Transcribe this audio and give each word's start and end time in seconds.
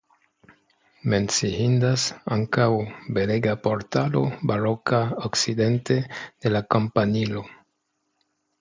Menciindas 1.11 2.05
ankaŭ 2.37 2.65
belega 3.17 3.53
portalo 3.67 4.25
baroka 4.53 5.03
okcidente 5.29 6.01
de 6.23 6.57
la 6.57 6.67
kampanilo. 6.77 7.47